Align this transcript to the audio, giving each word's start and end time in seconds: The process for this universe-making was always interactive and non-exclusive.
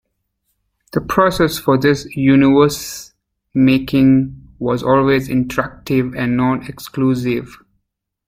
The 0.93 1.01
process 1.01 1.59
for 1.59 1.77
this 1.77 2.05
universe-making 2.17 4.47
was 4.57 4.81
always 4.81 5.29
interactive 5.29 6.17
and 6.19 6.35
non-exclusive. 6.35 7.55